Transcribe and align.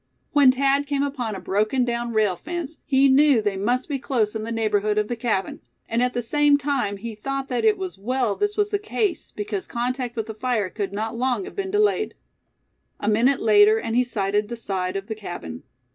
When 0.31 0.51
Thad 0.51 0.87
came 0.87 1.03
upon 1.03 1.35
a 1.35 1.39
broken 1.39 1.85
down 1.85 2.11
rail 2.11 2.35
fence, 2.35 2.79
he 2.85 3.07
knew 3.07 3.39
they 3.39 3.55
must 3.55 3.87
be 3.87 3.99
close 3.99 4.33
in 4.35 4.41
the 4.43 4.51
neighborhood 4.51 4.97
of 4.97 5.09
the 5.09 5.15
cabin; 5.15 5.59
and 5.87 6.01
at 6.01 6.15
the 6.15 6.23
same 6.23 6.57
time 6.57 6.97
he 6.97 7.13
thought 7.13 7.49
that 7.49 7.63
it 7.63 7.77
was 7.77 7.99
well 7.99 8.35
this 8.35 8.57
was 8.57 8.71
the 8.71 8.79
case, 8.79 9.31
because 9.31 9.67
contact 9.67 10.15
with 10.15 10.25
the 10.25 10.33
fire 10.33 10.71
could 10.71 10.91
not 10.91 11.15
long 11.15 11.45
have 11.45 11.55
been 11.55 11.69
delayed. 11.69 12.15
A 12.99 13.07
minute 13.07 13.41
later, 13.43 13.79
and 13.79 13.95
he 13.95 14.03
sighted 14.03 14.47
the 14.49 14.57
side 14.57 14.95
of 14.95 15.05
the 15.05 15.13
cabin. 15.13 15.61